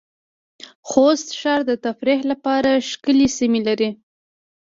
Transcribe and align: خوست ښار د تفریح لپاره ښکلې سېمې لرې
خوست 0.89 1.27
ښار 1.39 1.61
د 1.69 1.71
تفریح 1.85 2.21
لپاره 2.31 2.71
ښکلې 2.89 3.27
سېمې 3.37 3.61
لرې 3.67 3.89